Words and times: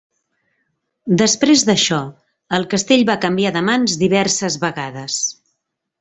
Després 1.21 1.63
d'això, 1.67 1.99
el 2.59 2.65
castell 2.73 3.03
va 3.13 3.17
canviar 3.29 3.51
de 3.57 3.61
mans 3.71 3.97
diverses 4.05 4.57
vegades. 4.69 5.19